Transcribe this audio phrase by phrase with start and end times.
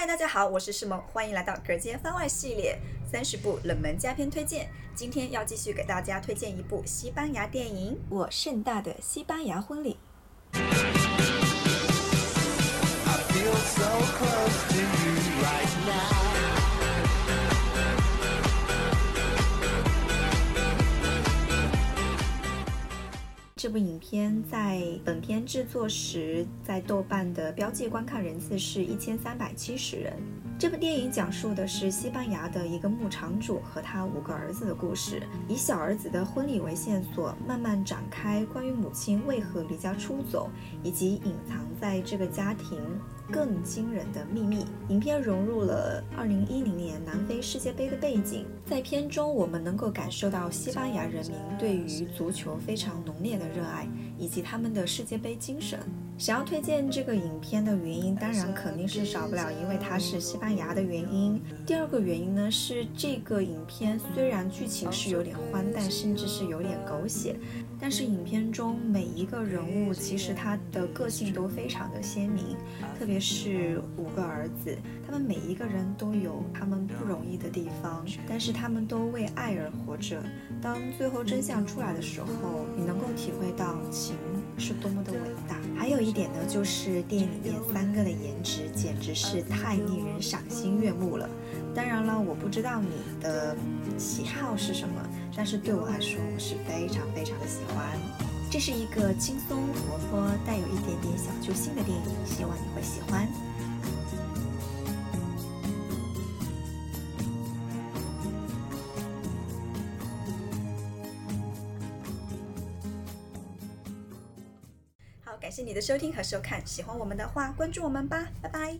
[0.00, 4.66] 嗨，大家好，我是世萌，欢迎来到隔间番外系列三十部冷门佳片推荐。
[4.94, 9.92] 今天要继续给大家推荐一部西班牙电影《我盛大的西班牙婚礼》。
[23.62, 30.14] 这部影片在本片制作时，在豆瓣的标记观看人次是一千三百七十人。
[30.58, 40.48] 这部电影讲述的是西班牙的一个牧场主和他五个儿子的故事，以小儿子的婚礼为线索，慢慢展开关于母亲为何离家出走，
[40.82, 42.80] 以及隐藏在这个家庭。
[43.32, 44.66] 更惊人的秘密。
[44.88, 53.86] 影片融入了2010年南非世界杯的背景，在片中我们能够感受到西班牙人民对于足球非常浓烈的热爱，
[54.18, 55.78] 以及他们的世界杯精神。
[56.18, 61.40] 想要推荐这个影片的原因，当然肯定是少不了因为它是西班牙的原因。
[61.64, 67.36] 第二个原因呢，是这个影片虽然剧情是有点荒诞，甚至是有点狗血，
[67.80, 72.54] 但是影片中每一个人物其实他的个性都非常的鲜明，
[72.98, 74.76] 特别是五个儿子，
[75.06, 80.22] 他们每一个人都有他们不容易的地方，但是他们都为爱而活着。
[80.60, 84.16] 当最后真相出来的时候，你能够体到情
[84.58, 85.56] 是多么的伟大。
[85.76, 91.28] 还有一点呢，就是电影里面三个的颜值简直是太令人赏心悦目了。
[91.74, 92.90] 当然了，我不知道你
[93.22, 93.56] 的
[93.96, 94.94] 喜好是什么，
[95.34, 97.98] 但是对我来说，我是非常非常的喜欢。
[98.50, 103.26] 这是一个轻松活泼、带有一点点小揪心的电影，希望你会喜欢。
[115.50, 118.78] 感谢你的收听和收看，喜欢我们的话，关注我们吧，拜拜。